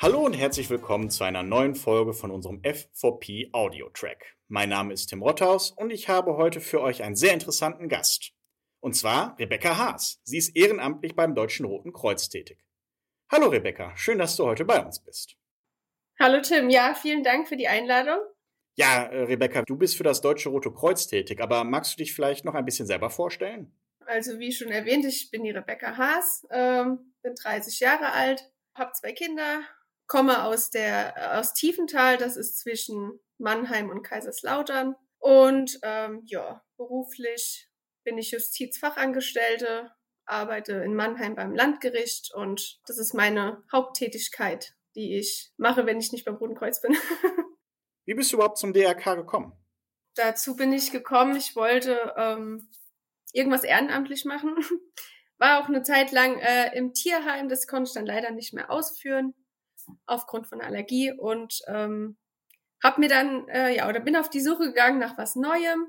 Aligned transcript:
Hallo 0.00 0.24
und 0.24 0.32
herzlich 0.32 0.70
willkommen 0.70 1.10
zu 1.10 1.24
einer 1.24 1.42
neuen 1.42 1.74
Folge 1.74 2.12
von 2.12 2.30
unserem 2.30 2.62
F4P 2.62 3.52
Audio 3.52 3.90
Track. 3.90 4.36
Mein 4.46 4.68
Name 4.68 4.94
ist 4.94 5.08
Tim 5.08 5.24
Rothaus 5.24 5.72
und 5.72 5.90
ich 5.90 6.08
habe 6.08 6.36
heute 6.36 6.60
für 6.60 6.80
euch 6.80 7.02
einen 7.02 7.16
sehr 7.16 7.34
interessanten 7.34 7.88
Gast. 7.88 8.30
Und 8.78 8.94
zwar 8.94 9.36
Rebecca 9.40 9.76
Haas. 9.76 10.20
Sie 10.22 10.38
ist 10.38 10.54
ehrenamtlich 10.54 11.16
beim 11.16 11.34
Deutschen 11.34 11.66
Roten 11.66 11.92
Kreuz 11.92 12.28
tätig. 12.28 12.64
Hallo 13.28 13.48
Rebecca, 13.48 13.96
schön, 13.96 14.18
dass 14.18 14.36
du 14.36 14.44
heute 14.44 14.64
bei 14.64 14.80
uns 14.80 15.00
bist. 15.00 15.34
Hallo 16.20 16.40
Tim, 16.42 16.70
ja, 16.70 16.94
vielen 16.94 17.24
Dank 17.24 17.48
für 17.48 17.56
die 17.56 17.66
Einladung. 17.66 18.20
Ja, 18.76 19.02
äh, 19.02 19.24
Rebecca, 19.24 19.62
du 19.62 19.74
bist 19.74 19.96
für 19.96 20.04
das 20.04 20.20
Deutsche 20.20 20.50
Rote 20.50 20.70
Kreuz 20.70 21.08
tätig, 21.08 21.40
aber 21.40 21.64
magst 21.64 21.94
du 21.94 21.96
dich 21.96 22.14
vielleicht 22.14 22.44
noch 22.44 22.54
ein 22.54 22.64
bisschen 22.64 22.86
selber 22.86 23.10
vorstellen? 23.10 23.76
Also 24.06 24.38
wie 24.38 24.52
schon 24.52 24.68
erwähnt, 24.68 25.04
ich 25.06 25.32
bin 25.32 25.42
die 25.42 25.50
Rebecca 25.50 25.96
Haas, 25.96 26.46
ähm, 26.52 27.14
bin 27.20 27.34
30 27.34 27.80
Jahre 27.80 28.12
alt, 28.12 28.48
habe 28.74 28.92
zwei 28.92 29.12
Kinder, 29.12 29.64
komme 30.08 30.42
aus 30.42 30.70
der 30.70 31.38
aus 31.38 31.54
Tiefenthal, 31.54 32.16
das 32.16 32.36
ist 32.36 32.58
zwischen 32.58 33.20
Mannheim 33.36 33.90
und 33.90 34.02
Kaiserslautern. 34.02 34.96
Und 35.18 35.78
ähm, 35.82 36.22
ja, 36.24 36.64
beruflich 36.76 37.68
bin 38.04 38.18
ich 38.18 38.32
Justizfachangestellte, 38.32 39.92
arbeite 40.24 40.72
in 40.74 40.94
Mannheim 40.94 41.34
beim 41.34 41.54
Landgericht 41.54 42.32
und 42.34 42.80
das 42.86 42.98
ist 42.98 43.14
meine 43.14 43.62
Haupttätigkeit, 43.70 44.74
die 44.94 45.18
ich 45.18 45.52
mache, 45.56 45.86
wenn 45.86 46.00
ich 46.00 46.12
nicht 46.12 46.24
beim 46.24 46.36
Roten 46.36 46.54
Kreuz 46.54 46.80
bin. 46.80 46.96
Wie 48.06 48.14
bist 48.14 48.32
du 48.32 48.36
überhaupt 48.36 48.58
zum 48.58 48.72
DRK 48.72 49.16
gekommen? 49.16 49.52
Dazu 50.14 50.56
bin 50.56 50.72
ich 50.72 50.90
gekommen, 50.90 51.36
ich 51.36 51.54
wollte 51.54 52.14
ähm, 52.16 52.70
irgendwas 53.32 53.62
ehrenamtlich 53.62 54.24
machen. 54.24 54.56
War 55.38 55.62
auch 55.62 55.68
eine 55.68 55.82
Zeit 55.82 56.10
lang 56.10 56.38
äh, 56.38 56.76
im 56.76 56.94
Tierheim, 56.94 57.48
das 57.48 57.66
konnte 57.66 57.88
ich 57.88 57.94
dann 57.94 58.06
leider 58.06 58.30
nicht 58.30 58.54
mehr 58.54 58.70
ausführen 58.70 59.34
aufgrund 60.06 60.46
von 60.46 60.60
Allergie 60.60 61.12
und 61.12 61.60
ähm, 61.66 62.16
hab 62.82 62.98
mir 62.98 63.08
dann 63.08 63.48
äh, 63.48 63.74
ja 63.74 63.88
oder 63.88 64.00
bin 64.00 64.16
auf 64.16 64.30
die 64.30 64.40
Suche 64.40 64.68
gegangen 64.68 64.98
nach 64.98 65.18
was 65.18 65.36
Neuem 65.36 65.86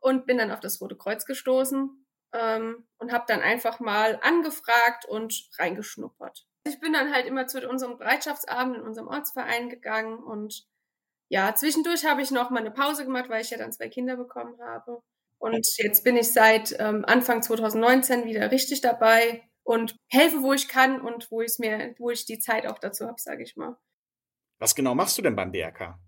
und 0.00 0.26
bin 0.26 0.38
dann 0.38 0.50
auf 0.50 0.60
das 0.60 0.80
Rote 0.80 0.96
Kreuz 0.96 1.26
gestoßen 1.26 2.06
ähm, 2.32 2.86
und 2.98 3.12
habe 3.12 3.24
dann 3.28 3.40
einfach 3.40 3.80
mal 3.80 4.18
angefragt 4.22 5.06
und 5.06 5.48
reingeschnuppert. 5.58 6.46
Ich 6.66 6.80
bin 6.80 6.92
dann 6.92 7.12
halt 7.12 7.26
immer 7.26 7.46
zu 7.46 7.66
unserem 7.68 7.98
Bereitschaftsabend 7.98 8.76
in 8.76 8.82
unserem 8.82 9.08
Ortsverein 9.08 9.68
gegangen 9.68 10.18
und 10.18 10.66
ja, 11.28 11.54
zwischendurch 11.54 12.04
habe 12.04 12.22
ich 12.22 12.30
noch 12.30 12.50
mal 12.50 12.60
eine 12.60 12.70
Pause 12.70 13.04
gemacht, 13.04 13.28
weil 13.28 13.42
ich 13.42 13.50
ja 13.50 13.58
dann 13.58 13.72
zwei 13.72 13.88
Kinder 13.88 14.16
bekommen 14.16 14.60
habe. 14.60 15.02
Und 15.38 15.66
jetzt 15.78 16.04
bin 16.04 16.16
ich 16.16 16.32
seit 16.32 16.74
ähm, 16.78 17.04
Anfang 17.06 17.42
2019 17.42 18.24
wieder 18.24 18.50
richtig 18.50 18.80
dabei 18.80 19.42
und 19.64 19.96
helfe, 20.08 20.42
wo 20.42 20.52
ich 20.52 20.68
kann 20.68 21.00
und 21.00 21.30
wo 21.30 21.40
ich 21.40 21.58
mir, 21.58 21.94
wo 21.98 22.10
ich 22.10 22.26
die 22.26 22.38
Zeit 22.38 22.66
auch 22.66 22.78
dazu 22.78 23.06
habe, 23.06 23.18
sage 23.18 23.42
ich 23.42 23.56
mal. 23.56 23.76
Was 24.58 24.74
genau 24.74 24.94
machst 24.94 25.18
du 25.18 25.22
denn 25.22 25.34
beim 25.34 25.52
DRK? 25.52 25.98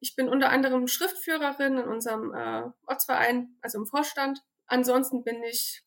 Ich 0.00 0.16
bin 0.16 0.28
unter 0.28 0.50
anderem 0.50 0.88
Schriftführerin 0.88 1.78
in 1.78 1.84
unserem 1.84 2.34
äh, 2.34 2.64
Ortsverein, 2.86 3.56
also 3.60 3.78
im 3.78 3.86
Vorstand. 3.86 4.42
Ansonsten 4.66 5.24
bin 5.24 5.42
ich 5.42 5.82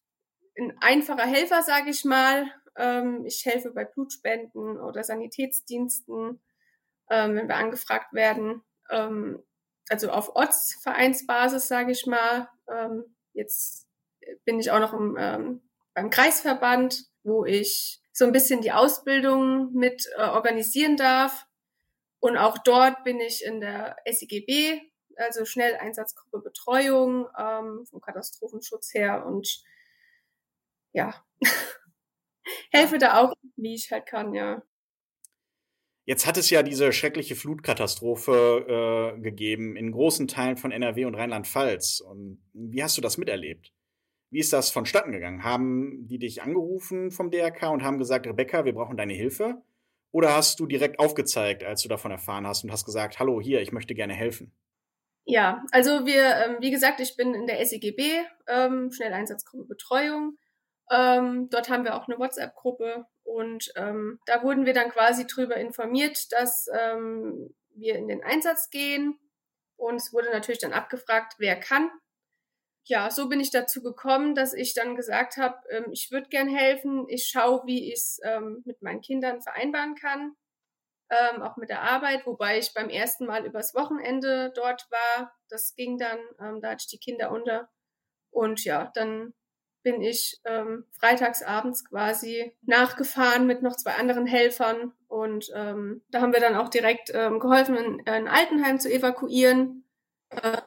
ein 0.57 0.77
einfacher 0.81 1.25
Helfer, 1.25 1.63
sage 1.63 1.89
ich 1.89 2.05
mal. 2.05 2.51
Ähm, 2.75 3.25
ich 3.25 3.45
helfe 3.45 3.71
bei 3.71 3.85
Blutspenden 3.85 4.79
oder 4.79 5.03
Sanitätsdiensten, 5.03 6.41
ähm, 7.09 7.35
wenn 7.35 7.47
wir 7.47 7.55
angefragt 7.55 8.13
werden. 8.13 8.63
Ähm, 8.89 9.43
also 9.89 10.11
auf 10.11 10.35
Ortsvereinsbasis, 10.35 11.67
sage 11.67 11.91
ich 11.91 12.05
mal. 12.05 12.49
Ähm, 12.71 13.15
jetzt 13.33 13.87
bin 14.45 14.59
ich 14.59 14.71
auch 14.71 14.79
noch 14.79 14.93
im 14.93 15.17
ähm, 15.19 15.68
beim 15.93 16.09
Kreisverband, 16.09 17.05
wo 17.23 17.45
ich 17.45 18.01
so 18.11 18.25
ein 18.25 18.31
bisschen 18.31 18.61
die 18.61 18.71
Ausbildung 18.71 19.73
mit 19.73 20.07
äh, 20.17 20.23
organisieren 20.23 20.97
darf. 20.97 21.45
Und 22.19 22.37
auch 22.37 22.57
dort 22.57 23.03
bin 23.03 23.19
ich 23.19 23.43
in 23.45 23.61
der 23.61 23.95
SIGB, 24.05 24.81
also 25.15 25.45
Schnelleinsatzgruppe 25.45 26.39
Betreuung 26.41 27.27
ähm, 27.37 27.85
vom 27.89 28.01
Katastrophenschutz 28.01 28.93
her 28.93 29.25
und 29.25 29.63
ja, 30.91 31.13
helfe 32.71 32.97
da 32.97 33.19
auch, 33.19 33.33
wie 33.55 33.75
ich 33.75 33.91
halt 33.91 34.05
kann, 34.05 34.33
ja. 34.33 34.61
Jetzt 36.05 36.25
hat 36.25 36.37
es 36.37 36.49
ja 36.49 36.63
diese 36.63 36.91
schreckliche 36.91 37.35
Flutkatastrophe 37.35 39.13
äh, 39.15 39.21
gegeben 39.21 39.75
in 39.75 39.91
großen 39.91 40.27
Teilen 40.27 40.57
von 40.57 40.71
NRW 40.71 41.05
und 41.05 41.13
Rheinland-Pfalz. 41.13 42.01
Und 42.01 42.41
wie 42.53 42.81
hast 42.81 42.97
du 42.97 43.01
das 43.01 43.19
miterlebt? 43.19 43.71
Wie 44.31 44.39
ist 44.39 44.53
das 44.53 44.69
vonstatten 44.69 45.11
gegangen? 45.11 45.43
Haben 45.43 46.07
die 46.07 46.19
dich 46.19 46.43
angerufen 46.43 47.11
vom 47.11 47.31
DRK 47.31 47.69
und 47.71 47.83
haben 47.83 47.97
gesagt, 47.97 48.27
Rebecca, 48.27 48.63
wir 48.65 48.73
brauchen 48.73 48.97
deine 48.97 49.13
Hilfe? 49.13 49.61
Oder 50.11 50.35
hast 50.35 50.59
du 50.59 50.65
direkt 50.65 50.99
aufgezeigt, 50.99 51.63
als 51.63 51.81
du 51.81 51.89
davon 51.89 52.11
erfahren 52.11 52.47
hast 52.47 52.63
und 52.63 52.71
hast 52.71 52.85
gesagt, 52.85 53.19
hallo, 53.19 53.41
hier, 53.41 53.61
ich 53.61 53.71
möchte 53.71 53.95
gerne 53.95 54.13
helfen? 54.13 54.51
Ja, 55.25 55.63
also 55.71 56.05
wir, 56.05 56.23
ähm, 56.37 56.57
wie 56.59 56.71
gesagt, 56.71 56.99
ich 56.99 57.15
bin 57.15 57.33
in 57.35 57.45
der 57.45 57.63
SEGB, 57.63 58.23
ähm, 58.47 58.91
Schnelleinsatzgruppe 58.91 59.65
Betreuung. 59.65 60.37
Ähm, 60.91 61.49
dort 61.51 61.69
haben 61.69 61.83
wir 61.83 61.95
auch 61.95 62.07
eine 62.07 62.17
WhatsApp-Gruppe 62.17 63.05
und 63.23 63.71
ähm, 63.75 64.19
da 64.25 64.41
wurden 64.41 64.65
wir 64.65 64.73
dann 64.73 64.89
quasi 64.89 65.27
drüber 65.27 65.57
informiert, 65.57 66.31
dass 66.31 66.67
ähm, 66.73 67.53
wir 67.75 67.95
in 67.95 68.07
den 68.07 68.23
Einsatz 68.23 68.71
gehen. 68.71 69.19
Und 69.75 69.95
es 69.95 70.11
wurde 70.11 70.31
natürlich 70.31 70.59
dann 70.59 70.73
abgefragt, 70.73 71.35
wer 71.37 71.55
kann 71.55 71.91
ja, 72.85 73.11
so 73.11 73.29
bin 73.29 73.39
ich 73.39 73.51
dazu 73.51 73.81
gekommen, 73.81 74.35
dass 74.35 74.53
ich 74.53 74.73
dann 74.73 74.95
gesagt 74.95 75.37
habe, 75.37 75.57
ähm, 75.69 75.85
ich 75.91 76.11
würde 76.11 76.29
gern 76.29 76.47
helfen. 76.47 77.05
Ich 77.07 77.27
schaue, 77.27 77.61
wie 77.65 77.91
ich 77.91 77.99
es 77.99 78.19
ähm, 78.23 78.63
mit 78.65 78.81
meinen 78.81 79.01
Kindern 79.01 79.41
vereinbaren 79.41 79.95
kann, 79.95 80.35
ähm, 81.09 81.41
auch 81.41 81.57
mit 81.57 81.69
der 81.69 81.83
Arbeit, 81.83 82.25
wobei 82.25 82.57
ich 82.57 82.73
beim 82.73 82.89
ersten 82.89 83.25
Mal 83.25 83.45
übers 83.45 83.75
Wochenende 83.75 84.51
dort 84.55 84.87
war. 84.91 85.35
Das 85.49 85.75
ging 85.75 85.97
dann, 85.97 86.17
ähm, 86.39 86.61
da 86.61 86.71
hatte 86.71 86.83
ich 86.85 86.87
die 86.87 86.99
Kinder 86.99 87.31
unter. 87.31 87.69
Und 88.31 88.63
ja, 88.63 88.91
dann 88.95 89.33
bin 89.83 90.01
ich 90.01 90.39
ähm, 90.45 90.85
freitagsabends 90.99 91.85
quasi 91.85 92.55
nachgefahren 92.61 93.47
mit 93.47 93.61
noch 93.61 93.75
zwei 93.75 93.93
anderen 93.93 94.25
Helfern. 94.25 94.93
Und 95.07 95.49
ähm, 95.55 96.03
da 96.09 96.21
haben 96.21 96.33
wir 96.33 96.41
dann 96.41 96.55
auch 96.55 96.69
direkt 96.69 97.11
ähm, 97.13 97.39
geholfen, 97.39 97.77
ein, 97.77 98.01
ein 98.07 98.27
Altenheim 98.27 98.79
zu 98.79 98.91
evakuieren. 98.91 99.85
Äh, 100.29 100.61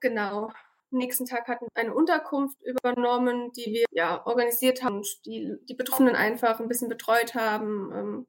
genau 0.00 0.50
nächsten 0.90 1.26
Tag 1.26 1.48
hatten 1.48 1.66
eine 1.74 1.94
Unterkunft 1.94 2.60
übernommen, 2.62 3.52
die 3.52 3.72
wir 3.72 3.84
ja 3.90 4.24
organisiert 4.26 4.82
haben, 4.82 5.02
die 5.26 5.56
die 5.68 5.74
Betroffenen 5.74 6.16
einfach 6.16 6.60
ein 6.60 6.68
bisschen 6.68 6.88
betreut 6.88 7.34
haben, 7.34 7.92
ähm, 7.92 8.26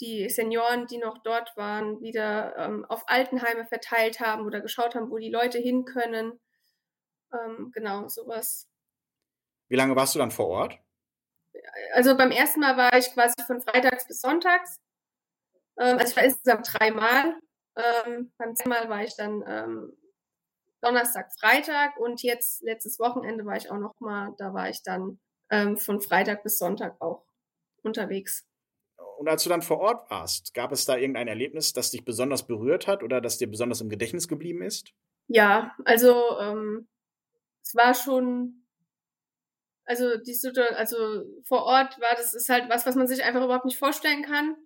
die 0.00 0.28
Senioren, 0.28 0.86
die 0.86 0.98
noch 0.98 1.18
dort 1.18 1.56
waren, 1.56 2.00
wieder 2.00 2.56
ähm, 2.56 2.84
auf 2.86 3.04
Altenheime 3.06 3.64
verteilt 3.66 4.20
haben 4.20 4.46
oder 4.46 4.60
geschaut 4.60 4.94
haben, 4.94 5.10
wo 5.10 5.18
die 5.18 5.30
Leute 5.30 5.58
hin 5.58 5.84
können. 5.84 6.40
Ähm, 7.32 7.70
genau, 7.72 8.08
sowas. 8.08 8.68
Wie 9.68 9.76
lange 9.76 9.96
warst 9.96 10.14
du 10.14 10.18
dann 10.18 10.30
vor 10.30 10.48
Ort? 10.48 10.78
Also 11.94 12.16
beim 12.16 12.30
ersten 12.30 12.60
Mal 12.60 12.76
war 12.76 12.96
ich 12.98 13.12
quasi 13.12 13.34
von 13.46 13.60
Freitags 13.60 14.06
bis 14.06 14.20
Sonntags. 14.20 14.80
Ähm, 15.78 15.98
also 15.98 16.10
ich 16.10 16.16
war 16.16 16.24
insgesamt 16.24 16.68
dreimal. 16.72 17.36
Ähm, 17.76 18.32
beim 18.36 18.54
zweiten 18.54 18.70
Mal 18.70 18.88
war 18.88 19.02
ich 19.02 19.16
dann 19.16 19.42
ähm, 19.46 19.96
Donnerstag, 20.82 21.32
Freitag 21.38 21.96
und 21.98 22.22
jetzt 22.22 22.62
letztes 22.62 22.98
Wochenende 22.98 23.46
war 23.46 23.56
ich 23.56 23.70
auch 23.70 23.78
noch 23.78 23.98
mal, 24.00 24.34
da 24.36 24.52
war 24.52 24.68
ich 24.68 24.82
dann 24.82 25.20
ähm, 25.50 25.78
von 25.78 26.00
Freitag 26.00 26.42
bis 26.42 26.58
Sonntag 26.58 27.00
auch 27.00 27.24
unterwegs. 27.82 28.44
Und 29.18 29.28
als 29.28 29.44
du 29.44 29.48
dann 29.48 29.62
vor 29.62 29.78
Ort 29.78 30.10
warst, 30.10 30.52
gab 30.54 30.72
es 30.72 30.84
da 30.84 30.96
irgendein 30.96 31.28
Erlebnis, 31.28 31.72
das 31.72 31.92
dich 31.92 32.04
besonders 32.04 32.46
berührt 32.46 32.88
hat 32.88 33.04
oder 33.04 33.20
das 33.20 33.38
dir 33.38 33.48
besonders 33.48 33.80
im 33.80 33.88
Gedächtnis 33.88 34.26
geblieben 34.26 34.62
ist? 34.62 34.92
Ja, 35.28 35.76
also 35.84 36.38
ähm, 36.40 36.88
es 37.62 37.74
war 37.76 37.94
schon, 37.94 38.66
also 39.84 40.16
die 40.16 40.34
Situation, 40.34 40.76
also 40.76 40.96
vor 41.44 41.62
Ort 41.62 42.00
war 42.00 42.16
das 42.16 42.34
ist 42.34 42.48
halt 42.48 42.68
was, 42.68 42.84
was 42.86 42.96
man 42.96 43.06
sich 43.06 43.22
einfach 43.22 43.44
überhaupt 43.44 43.64
nicht 43.64 43.78
vorstellen 43.78 44.24
kann. 44.24 44.56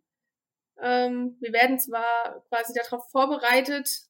Ähm, 0.80 1.36
wir 1.40 1.52
werden 1.52 1.78
zwar 1.78 2.42
quasi 2.48 2.72
darauf 2.72 3.10
vorbereitet, 3.10 4.05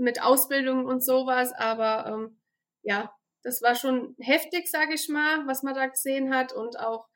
mit 0.00 0.22
Ausbildung 0.22 0.86
und 0.86 1.04
sowas, 1.04 1.52
aber 1.52 2.06
ähm, 2.06 2.40
ja, 2.82 3.14
das 3.42 3.62
war 3.62 3.74
schon 3.74 4.16
heftig, 4.18 4.70
sage 4.70 4.94
ich 4.94 5.08
mal, 5.08 5.46
was 5.46 5.62
man 5.62 5.74
da 5.74 5.86
gesehen 5.86 6.34
hat 6.34 6.52
und 6.52 6.78
auch 6.78 7.08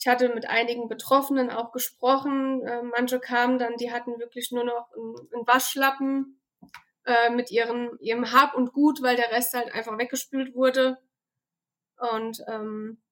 ich 0.00 0.06
hatte 0.06 0.28
mit 0.28 0.48
einigen 0.48 0.88
Betroffenen 0.88 1.50
auch 1.50 1.72
gesprochen. 1.72 2.62
Äh, 2.62 2.82
manche 2.82 3.18
kamen 3.18 3.58
dann, 3.58 3.76
die 3.76 3.90
hatten 3.90 4.18
wirklich 4.20 4.52
nur 4.52 4.62
noch 4.62 4.88
einen, 4.92 5.46
Waschlappen 5.46 6.40
äh, 7.04 7.30
mit 7.30 7.50
ihren, 7.50 7.98
ihrem 7.98 8.32
Hab 8.32 8.54
und 8.54 8.72
Gut, 8.72 9.02
weil 9.02 9.16
der 9.16 9.32
Rest 9.32 9.54
halt 9.54 9.72
einfach 9.74 9.98
weggespült 9.98 10.54
wurde. 10.54 10.98
Und 11.96 12.44
ähm, 12.46 13.02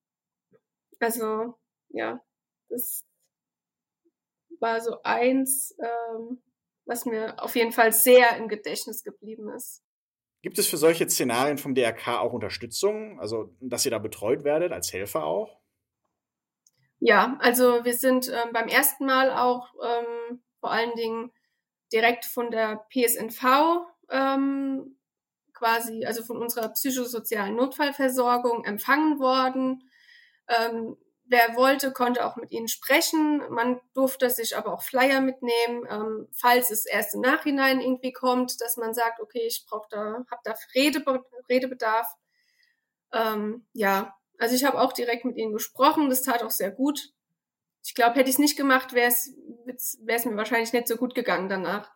also 1.01 1.59
ja, 1.89 2.21
das 2.69 3.05
war 4.61 4.81
so 4.81 5.03
eins, 5.03 5.75
ähm, 5.81 6.41
was 6.87 7.05
mir 7.05 7.43
auf 7.43 7.55
jeden 7.57 7.73
Fall 7.73 7.93
sehr 7.93 8.37
im 8.37 8.49
Gedächtnis 8.49 9.03
geblieben 9.03 9.51
ist. 9.51 9.83
Gibt 10.43 10.59
es 10.59 10.69
für 10.69 10.77
solche 10.77 11.09
Szenarien 11.09 11.59
vom 11.59 11.75
DRK 11.75 12.21
auch 12.21 12.33
Unterstützung, 12.33 13.19
also 13.21 13.55
dass 13.61 13.85
ihr 13.85 13.91
da 13.91 13.99
betreut 13.99 14.45
werdet, 14.45 14.73
als 14.73 14.93
Helfer 14.93 15.25
auch? 15.25 15.61
Ja, 16.99 17.37
also 17.41 17.85
wir 17.85 17.95
sind 17.95 18.29
ähm, 18.29 18.53
beim 18.53 18.69
ersten 18.69 19.05
Mal 19.05 19.31
auch 19.31 19.75
ähm, 19.83 20.41
vor 20.61 20.71
allen 20.71 20.95
Dingen 20.95 21.33
direkt 21.93 22.25
von 22.25 22.51
der 22.51 22.87
PSNV 22.91 23.87
ähm, 24.11 24.97
quasi, 25.53 26.05
also 26.05 26.23
von 26.23 26.37
unserer 26.37 26.69
psychosozialen 26.71 27.57
Notfallversorgung 27.57 28.65
empfangen 28.65 29.19
worden. 29.19 29.91
Ähm, 30.49 30.97
wer 31.29 31.57
wollte, 31.57 31.93
konnte 31.93 32.25
auch 32.25 32.37
mit 32.37 32.51
ihnen 32.53 32.69
sprechen. 32.69 33.43
Man 33.51 33.81
durfte 33.95 34.31
sich 34.31 34.57
aber 34.57 34.73
auch 34.73 34.83
Flyer 34.83 35.21
mitnehmen, 35.21 35.87
ähm, 35.91 36.29
falls 36.33 36.71
es 36.71 36.87
erst 36.87 37.15
im 37.15 37.21
Nachhinein 37.21 37.81
irgendwie 37.81 38.13
kommt, 38.13 38.61
dass 38.61 38.77
man 38.77 38.95
sagt, 38.95 39.21
okay, 39.21 39.47
ich 39.47 39.65
brauche 39.69 39.89
da, 39.91 40.25
habe 40.31 40.41
da 40.45 40.55
Redebe 40.75 41.25
Redebedarf. 41.49 42.07
Ähm, 43.13 43.67
ja, 43.73 44.15
also 44.39 44.55
ich 44.55 44.65
habe 44.65 44.81
auch 44.81 44.93
direkt 44.93 45.25
mit 45.25 45.37
ihnen 45.37 45.53
gesprochen. 45.53 46.11
Das 46.11 46.23
tat 46.23 46.43
auch 46.43 46.51
sehr 46.51 46.71
gut. 46.71 47.11
Ich 47.85 47.95
glaube, 47.95 48.17
hätte 48.17 48.29
ich 48.29 48.35
es 48.37 48.41
nicht 48.41 48.57
gemacht, 48.57 48.95
wäre 48.95 49.09
es 49.09 49.35
mir 50.25 50.37
wahrscheinlich 50.37 50.73
nicht 50.73 50.89
so 50.89 50.97
gut 50.97 51.15
gegangen 51.15 51.49
danach. 51.49 51.91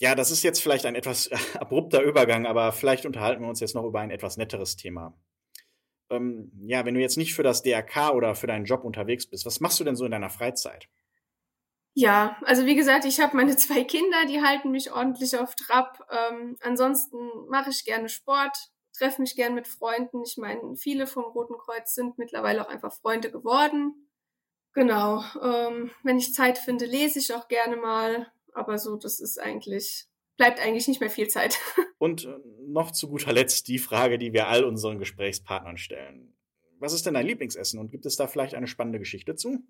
Ja, 0.00 0.14
das 0.14 0.30
ist 0.30 0.42
jetzt 0.42 0.62
vielleicht 0.62 0.86
ein 0.86 0.96
etwas 0.96 1.30
abrupter 1.54 2.02
Übergang, 2.02 2.46
aber 2.46 2.72
vielleicht 2.72 3.06
unterhalten 3.06 3.42
wir 3.42 3.48
uns 3.48 3.60
jetzt 3.60 3.74
noch 3.74 3.84
über 3.84 4.00
ein 4.00 4.10
etwas 4.10 4.36
netteres 4.36 4.76
Thema. 4.76 5.16
Ähm, 6.10 6.52
ja, 6.66 6.84
wenn 6.84 6.94
du 6.94 7.00
jetzt 7.00 7.16
nicht 7.16 7.34
für 7.34 7.42
das 7.42 7.62
DRK 7.62 8.10
oder 8.12 8.34
für 8.34 8.46
deinen 8.46 8.64
Job 8.64 8.84
unterwegs 8.84 9.26
bist, 9.26 9.46
was 9.46 9.60
machst 9.60 9.80
du 9.80 9.84
denn 9.84 9.96
so 9.96 10.04
in 10.04 10.10
deiner 10.10 10.30
Freizeit? 10.30 10.88
Ja, 11.96 12.36
also 12.42 12.66
wie 12.66 12.74
gesagt, 12.74 13.04
ich 13.04 13.20
habe 13.20 13.36
meine 13.36 13.56
zwei 13.56 13.84
Kinder, 13.84 14.26
die 14.28 14.42
halten 14.42 14.70
mich 14.70 14.92
ordentlich 14.92 15.36
auf 15.38 15.54
Trab. 15.54 16.06
Ähm, 16.10 16.56
ansonsten 16.60 17.16
mache 17.48 17.70
ich 17.70 17.84
gerne 17.84 18.08
Sport, 18.08 18.56
treffe 18.96 19.22
mich 19.22 19.36
gerne 19.36 19.54
mit 19.54 19.68
Freunden. 19.68 20.22
Ich 20.24 20.36
meine, 20.36 20.76
viele 20.76 21.06
vom 21.06 21.24
Roten 21.24 21.56
Kreuz 21.56 21.94
sind 21.94 22.18
mittlerweile 22.18 22.64
auch 22.64 22.68
einfach 22.68 22.92
Freunde 22.92 23.30
geworden. 23.30 24.08
Genau. 24.72 25.22
Ähm, 25.40 25.92
wenn 26.02 26.18
ich 26.18 26.34
Zeit 26.34 26.58
finde, 26.58 26.84
lese 26.84 27.20
ich 27.20 27.32
auch 27.32 27.46
gerne 27.46 27.76
mal. 27.76 28.32
Aber 28.52 28.78
so, 28.78 28.96
das 28.96 29.20
ist 29.20 29.40
eigentlich, 29.40 30.06
bleibt 30.36 30.60
eigentlich 30.60 30.88
nicht 30.88 31.00
mehr 31.00 31.10
viel 31.10 31.28
Zeit. 31.28 31.58
Und 31.98 32.24
äh, 32.24 32.36
noch 32.66 32.90
zu 32.90 33.08
guter 33.08 33.32
Letzt 33.32 33.68
die 33.68 33.78
Frage, 33.78 34.18
die 34.18 34.32
wir 34.32 34.48
all 34.48 34.64
unseren 34.64 34.98
Gesprächspartnern 34.98 35.76
stellen. 35.76 36.36
Was 36.80 36.92
ist 36.92 37.06
denn 37.06 37.14
dein 37.14 37.26
Lieblingsessen 37.26 37.78
und 37.80 37.90
gibt 37.90 38.04
es 38.04 38.16
da 38.16 38.26
vielleicht 38.26 38.54
eine 38.54 38.66
spannende 38.66 38.98
Geschichte 38.98 39.36
zu? 39.36 39.64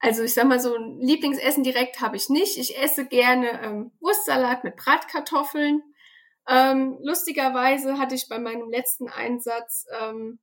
Also 0.00 0.24
ich 0.24 0.34
sag 0.34 0.48
mal 0.48 0.58
so, 0.58 0.74
ein 0.74 1.00
Lieblingsessen 1.00 1.62
direkt 1.62 2.00
habe 2.00 2.16
ich 2.16 2.28
nicht. 2.28 2.58
Ich 2.58 2.76
esse 2.76 3.06
gerne 3.06 3.62
ähm, 3.62 3.92
Wurstsalat 4.00 4.64
mit 4.64 4.74
Bratkartoffeln. 4.74 5.80
Ähm, 6.48 6.98
lustigerweise 7.02 7.98
hatte 7.98 8.16
ich 8.16 8.28
bei 8.28 8.40
meinem 8.40 8.68
letzten 8.68 9.08
Einsatz 9.08 9.86
ähm, 10.00 10.40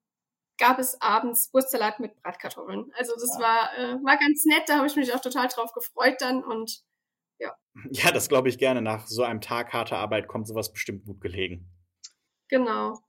gab 0.57 0.79
es 0.79 1.01
abends 1.01 1.53
Wurstsalat 1.53 1.99
mit 1.99 2.15
Bratkartoffeln. 2.21 2.91
Also 2.97 3.13
das 3.15 3.37
ja. 3.37 3.43
war 3.43 3.77
äh, 3.77 4.03
war 4.03 4.17
ganz 4.17 4.45
nett. 4.45 4.63
Da 4.67 4.77
habe 4.77 4.87
ich 4.87 4.95
mich 4.95 5.13
auch 5.13 5.21
total 5.21 5.49
drauf 5.49 5.73
gefreut 5.73 6.15
dann 6.19 6.41
und 6.43 6.83
ja. 7.39 7.55
Ja, 7.91 8.11
das 8.11 8.29
glaube 8.29 8.49
ich 8.49 8.57
gerne. 8.57 8.81
Nach 8.81 9.07
so 9.07 9.23
einem 9.23 9.41
Tag 9.41 9.73
harter 9.73 9.97
Arbeit 9.97 10.27
kommt 10.27 10.47
sowas 10.47 10.71
bestimmt 10.71 11.05
gut 11.05 11.21
gelegen. 11.21 11.71
Genau. 12.49 12.99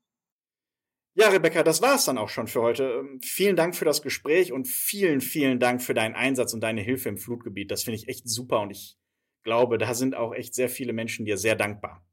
Ja, 1.15 1.29
Rebecca, 1.29 1.62
das 1.65 1.82
war 1.82 1.97
es 1.97 2.05
dann 2.05 2.19
auch 2.19 2.29
schon 2.29 2.47
für 2.47 2.62
heute. 2.62 2.85
Ähm, 3.00 3.21
vielen 3.21 3.56
Dank 3.56 3.75
für 3.75 3.85
das 3.85 4.00
Gespräch 4.00 4.53
und 4.53 4.69
vielen, 4.69 5.21
vielen 5.21 5.59
Dank 5.59 5.82
für 5.82 5.94
deinen 5.94 6.15
Einsatz 6.15 6.55
und 6.55 6.61
deine 6.61 6.82
Hilfe 6.82 7.09
im 7.09 7.19
Flutgebiet. 7.19 7.71
Das 7.71 7.82
finde 7.82 7.97
ich 7.97 8.09
echt 8.09 8.29
super 8.29 8.61
und 8.61 8.71
ich 8.71 8.97
glaube, 9.43 9.79
da 9.79 9.93
sind 9.94 10.15
auch 10.15 10.33
echt 10.33 10.55
sehr 10.55 10.69
viele 10.69 10.93
Menschen 10.93 11.25
dir 11.25 11.37
sehr 11.37 11.56
dankbar. 11.56 12.05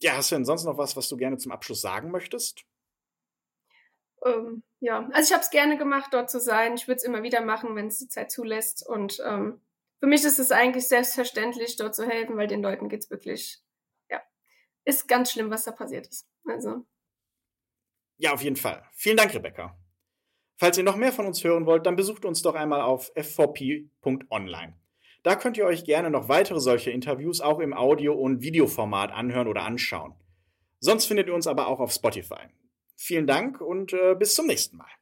Ja, 0.00 0.16
hast 0.16 0.30
du 0.30 0.36
denn 0.36 0.44
sonst 0.44 0.64
noch 0.64 0.78
was, 0.78 0.96
was 0.96 1.08
du 1.08 1.16
gerne 1.16 1.38
zum 1.38 1.52
Abschluss 1.52 1.80
sagen 1.80 2.10
möchtest? 2.10 2.64
Ähm, 4.24 4.62
ja, 4.80 5.08
also 5.12 5.28
ich 5.28 5.32
habe 5.32 5.42
es 5.42 5.50
gerne 5.50 5.78
gemacht, 5.78 6.12
dort 6.12 6.30
zu 6.30 6.40
sein. 6.40 6.74
Ich 6.74 6.86
würde 6.86 6.98
es 6.98 7.04
immer 7.04 7.22
wieder 7.22 7.40
machen, 7.40 7.74
wenn 7.74 7.86
es 7.86 7.98
die 7.98 8.08
Zeit 8.08 8.30
zulässt. 8.30 8.86
Und 8.86 9.20
ähm, 9.24 9.60
für 10.00 10.06
mich 10.06 10.24
ist 10.24 10.38
es 10.38 10.52
eigentlich 10.52 10.86
selbstverständlich, 10.88 11.76
dort 11.76 11.94
zu 11.94 12.06
helfen, 12.06 12.36
weil 12.36 12.46
den 12.46 12.62
Leuten 12.62 12.88
geht's 12.88 13.10
wirklich, 13.10 13.60
ja, 14.10 14.20
ist 14.84 15.08
ganz 15.08 15.32
schlimm, 15.32 15.50
was 15.50 15.64
da 15.64 15.72
passiert 15.72 16.06
ist. 16.06 16.28
Also. 16.44 16.86
Ja, 18.16 18.32
auf 18.32 18.42
jeden 18.42 18.56
Fall. 18.56 18.84
Vielen 18.92 19.16
Dank, 19.16 19.34
Rebecca. 19.34 19.78
Falls 20.56 20.76
ihr 20.76 20.84
noch 20.84 20.96
mehr 20.96 21.12
von 21.12 21.26
uns 21.26 21.44
hören 21.44 21.66
wollt, 21.66 21.86
dann 21.86 21.94
besucht 21.96 22.24
uns 22.24 22.42
doch 22.42 22.54
einmal 22.54 22.80
auf 22.80 23.14
f4p.online. 23.14 24.74
Da 25.22 25.36
könnt 25.36 25.56
ihr 25.56 25.66
euch 25.66 25.84
gerne 25.84 26.10
noch 26.10 26.28
weitere 26.28 26.60
solche 26.60 26.90
Interviews 26.90 27.40
auch 27.40 27.60
im 27.60 27.74
Audio- 27.74 28.14
und 28.14 28.40
Videoformat 28.42 29.12
anhören 29.12 29.46
oder 29.46 29.62
anschauen. 29.62 30.14
Sonst 30.80 31.06
findet 31.06 31.28
ihr 31.28 31.34
uns 31.34 31.46
aber 31.46 31.68
auch 31.68 31.80
auf 31.80 31.92
Spotify. 31.92 32.48
Vielen 32.96 33.26
Dank 33.26 33.60
und 33.60 33.92
äh, 33.92 34.14
bis 34.16 34.34
zum 34.34 34.46
nächsten 34.46 34.76
Mal. 34.76 34.97